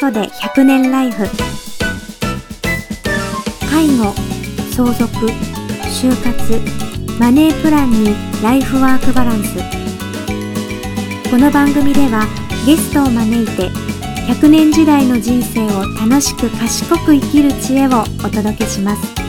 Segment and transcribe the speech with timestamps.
[0.00, 1.24] ソで100年ライフ。
[3.68, 4.14] 介護
[4.74, 5.26] 相続
[5.92, 9.58] 就活マネープランにライフワークバランス。
[11.30, 12.26] この番組では
[12.64, 13.68] ゲストを招いて
[14.32, 19.19] 100年時代の人生を楽しく賢く生きる知恵をお届けします。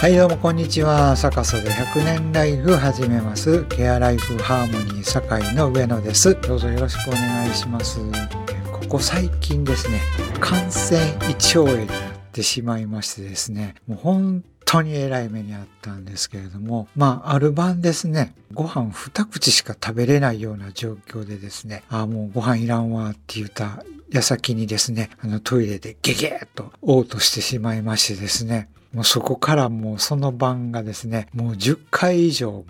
[0.00, 1.16] はいどうもこんにちは。
[1.16, 3.64] 坂曽で100年ライフ始めます。
[3.64, 6.40] ケアライフハーモニー堺の上野です。
[6.40, 7.98] どうぞよろしくお願いします。
[8.70, 10.00] ここ最近ですね
[10.40, 11.98] 感染胃腸炎になっ
[12.30, 32.64] てしまいましてですねもう本当にえらい目にあったんですけれども、まあ、ある晩ですね、ご飯二口しか食べれないような状況でですね、ああ、もうご飯いらんわって言った矢先にですね、あのトイレでゲゲーっと嘔吐してしまいましてですね、もうそこからもうその晩がですね、もう10回以上もう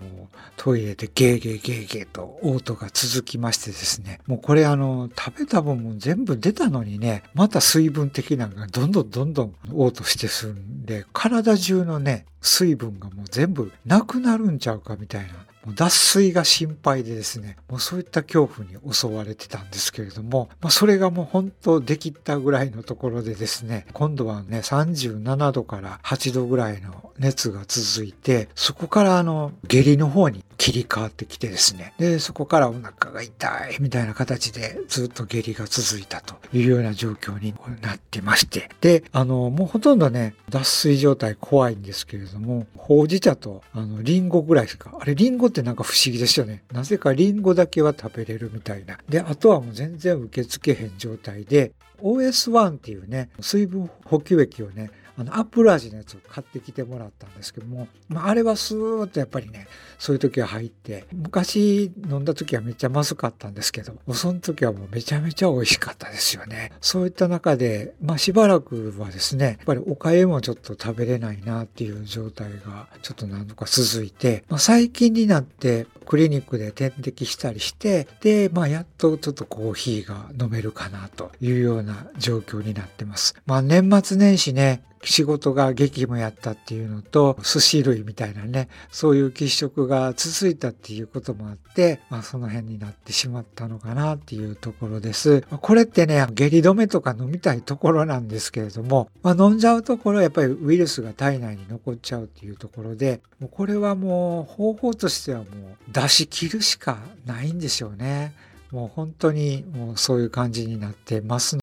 [0.57, 15.29] トイレでゲーゲーゲーゲーと嘔吐が続きましてですね、もうこれあの、食べた分も全部出たのにね、また水分的なのがどんどんどんどん嘔吐してするんで、体中のね、水分がもう全部なくなるんちゃうかみたいな
[15.75, 46.63] 脱水が心配でですね、もうそういった恐怖に襲われてたんですけれども、まあ、それがもう本当できたぐらいのところでですね、今度はね、37度から8度ぐらいの熱が続いて、そこからあの、下痢の方に切り替わってきてですね、で、そこからお腹が痛いみたいな形でずっと下痢が続いたというような状況になってまして、で、あの、もうほとんどね、脱水状態怖いんですけれども、ほうじ茶と、あの、リンゴぐらいしか、あれリンゴってなんか不思議ですよね。
[46.71, 48.97] なぜかリンゴだけは食べれるみたいな。
[49.07, 59.67] で、あとはもう全然受け付けへん状態で、OS1 っていうね、水分補給液をね、あのアップル味のやつを買ってきてもらったんですけども、まあ、あれはスーッとやっぱりね
[59.97, 83.35] そういう時は入って昔飲んだ時はめっちゃまずかったんですけどその時はもうめちゃめちゃ美味しかったですよねそういった中で、まあ、しばらくはですねやっぱりおかゆもちょっと食べれないなっていう状態がちょっと何度か続いて、まあ、最近になってクリニックで点滴したりしてで、まあ、やっとちょっとコーヒーが飲めるかなというような状況になってます。
[83.45, 95.41] まあ、年末年始ね仕事が激務やったっていうのと寿司類みたいなねそういう喫食が続いたっていうこともあって、まあ、その辺になってしまったのかなっていうところです。
[95.61, 105.47] これってね下痢止めとか飲みたいところなんですけれども、まあ、飲んじゃうところやっぱりウイルスが体内に残っちゃうっていうところでもうこれはもう方法としてはもう
[105.91, 108.33] 出し切るしかないんでしょうね。
[108.71, 111.57] もう本当にもうそういう感じになってます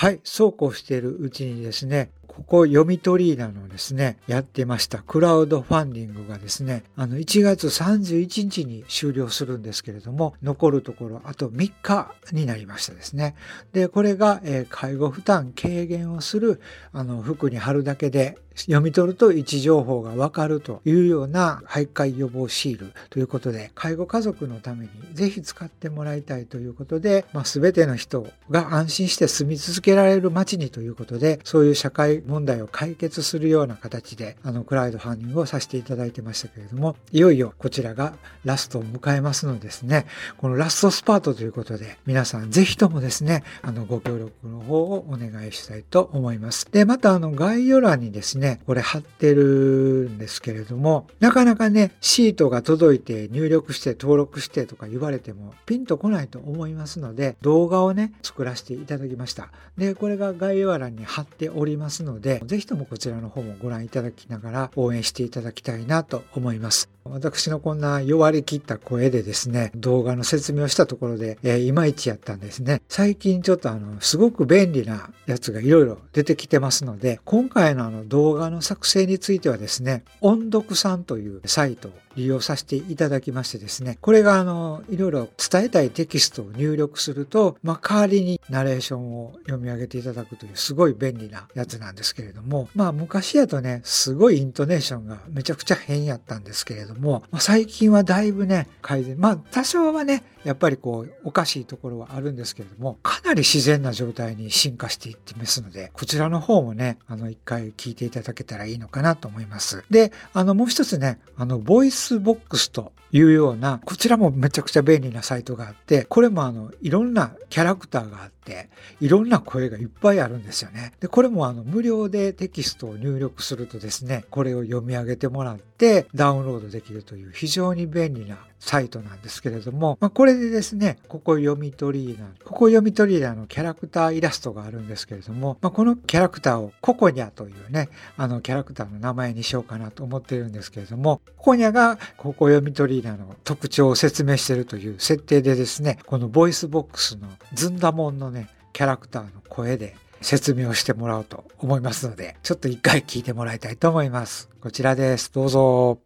[0.00, 13.34] はい、そうこうしているうちにですね、ここ読み取りなのですね、やってましたクラウドファンディングがですね、あの1月31日に終了するんですけれども、残るところあと3日になりましたですね。
[13.74, 16.62] で、これが、えー、介護負担軽減をする
[16.94, 40.06] あの服に貼るだけで読み取ると位置情報がわかるというような徘徊予防シールということで、介護家族のためにぜひ使ってもらいたいということで、まあ、全ての人が安心して住み続けられる街にということで、そういう社会問題を解決するような形で、あの、クラウドファンディングをさせていただいてましたけれども、いよいよこちらがラストを迎えますのですね、
[40.38, 46.70] このラストスパートということで、皆さんぜひともですね、あの、ご協力の方をお願いしたいと思います。
[46.70, 59.50] で、またあの、概要欄にですね、ね、これ貼ってるんですけれども、なかなかね、シートが届いて入力して登録してとか言われてもピンとこないと思いますので、動画をね、作らせていただきました。
[59.78, 66.88] で、これが概要欄に貼っておりますので、ぜひともこちらの方もご覧いただきながら応援していただきたいなと思います。
[67.04, 72.82] 私のこんな弱り切った声でですね、動画の説明をしたところで、えー、いまいちやったんですね。
[72.88, 109.84] 最近ちょっとあの、すごく便利なやつがいろいろ出てきてますので、今回のあの動画画の作成についてはですね、音音読さんというサイトを利用させていただきましてですね、これがあの、いろいろ伝えたいテキストを入力すると、まあ、代わりにナレーションを読み上げていただくというすごい便利なやつなんですけれども、まあ昔やとね、すごいイントネーションがめちゃくちゃ変やったんですけれども、まあ、最近はだいぶね、改善、まあ多少はね、やっぱりこう、おかしいところはあるんですけれども、かなり自然な状態に進化していってますので、こちらの方もね、あの、一回聞いていただけたらいいのかなと思います。
[109.90, 118.70] で、あの、もう一つね、あの、ボイスボックスというような、こちらもめちゃくちゃ便利なサイトがあって、これもあの、いろんなキャラクターがあって、
[119.00, 120.92] いろんな声がいっぱいあるんですよね。
[121.00, 125.69] で、これもあの、無料でテキストを入力するとですね、これを読み上げてもらって、
[126.14, 137.88] ダウンロードできるという非常に便利なサイトなんですけれども、まあ、これでですね、ココヨミトリーナ、ココヨミトリーナのキャラクターイラストがあるんですけれども、まあ、このキャラクターをココニャというね、
[138.18, 154.48] あのキャラクターの名前にしようかなと思ってるんですけれども、ココニャがココヨミトリーナの特徴を説明しているという設定でですね、このボイスボックスのずんだもんのね、キャラクターの声で説明をしてもらおうと思いますので、ちょっと一回聞いてもらいたいと思います。
[154.60, 155.32] こちらです。
[155.32, 156.00] どうぞ。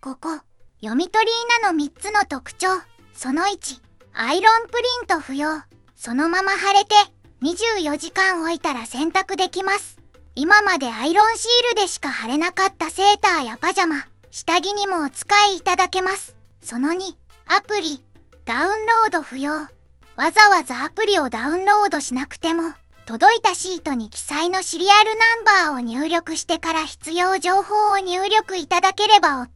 [0.00, 0.30] ここ、
[0.80, 1.32] 読み取り
[1.62, 2.68] 稲の3つの特徴。
[3.12, 3.80] その1、
[4.14, 5.62] アイロンプリント不要。
[5.94, 6.94] そのまま貼れて、
[7.42, 9.98] 24時間置いたら洗濯できます。
[10.34, 16.36] 今までアイロンシールでしか貼れなかったセーターやパジャマ、下着にもお使いいただけます。
[16.62, 17.14] その2、
[17.46, 18.02] アプリ、
[18.44, 19.52] ダウンロード不要。
[20.20, 22.74] わざわざアプリをダウンロードしなくても、
[23.06, 29.48] 届いたシートに記載のシリアルナンバーを入力してから必要情報を入力いただければ OK。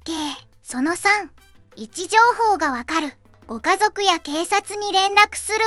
[0.62, 1.28] その3、
[1.76, 2.16] 位置情
[2.50, 3.12] 報がわかる。
[3.46, 5.58] ご家族や警察に連絡する。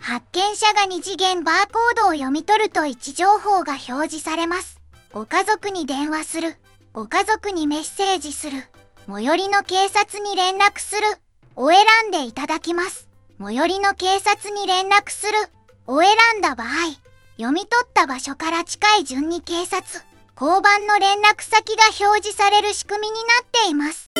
[0.00, 4.80] 発見者が2次元バーコードを読み取ると位置情報が表示されます。
[5.12, 6.56] ご家族に電話する。
[6.94, 8.64] ご家族にメッセージする。
[9.06, 11.02] 最寄りの警察に連絡する。
[11.54, 13.07] を選んでいただきます。
[13.40, 15.32] 最寄りの警察に連絡する。
[15.86, 16.66] を選んだ場合、
[17.36, 19.82] 読み取った場所から近い順に警察、
[20.38, 24.10] 交番の連絡先が表示される仕組みになっています。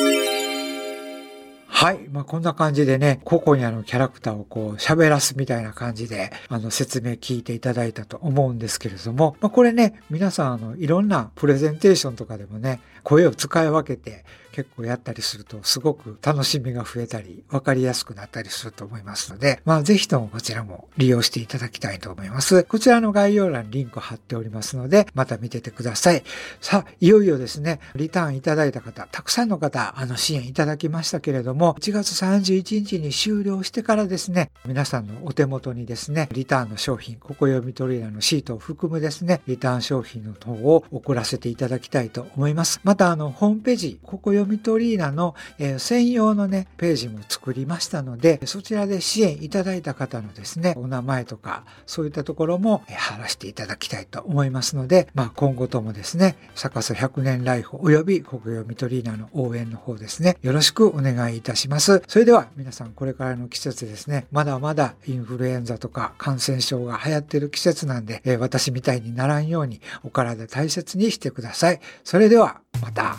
[1.67, 1.99] はい。
[2.11, 22.63] まあ、こんな感じでね、ココニャのキャラクターをこう喋らすみたいな感じで、あの説明聞いていただいたと思うんですけれども、まあ、これね、皆さんあの、いろんなプレゼンテーションとかでもね、声を使い分けて結構やったりするとすごく楽しみが増えたり分かりやすくなったりすると思いますので、まあぜひともこちらも利用していただきたいと思います。
[22.63, 26.23] こちらの概要欄にリンク貼っておりますので、また見ててください。
[26.61, 42.81] さあ、いよいよですね、リターンいただいた方、たくさんの方、あの支援いただきましたけれども、1月31日に終了してからですね、皆さんのお手元にですね、リターンの商品、ここ読み取りのシートを含むですね、リターン商品の等を送らせていただきたいと思います。
[42.89, 62.01] また、あの、ホームページ、ここ読み取りーナの、えー、専用のね、ページも作りましたので、そちらで支援いただいた方のですね、お名前とか、そういったところも、えー、貼らせていただきたいと思いますので、まあ、今後ともですね、サス100年ライフ及び国読み取りーナの応援の方ですね、よろしくお願いいたします。
[62.07, 71.79] それでは、皆さんこれからの季節ですね、まだまだインフルエンザとか感染症が流行ってる季節なんで、えー、私みたいにならんようにお体大切にしてください。
[72.03, 73.15] それでは、また。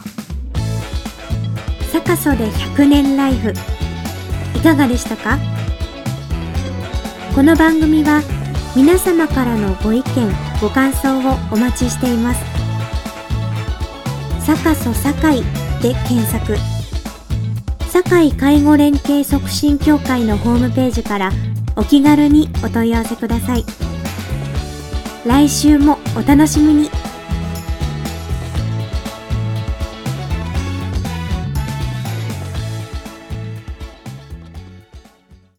[1.93, 3.53] サカソで100年ライフ。
[4.57, 5.39] いかがでしたか？
[7.35, 8.23] この番組は
[8.77, 10.05] 皆様からのご意見
[10.61, 12.45] ご感想をお待ちしています。
[14.45, 15.43] サカソ堺
[15.83, 16.57] で検索。
[17.93, 21.33] 堺介護連携促進協会のホームページから
[21.77, 23.65] お気軽にお問い合わせください。
[25.27, 26.91] 来週もお楽しみに。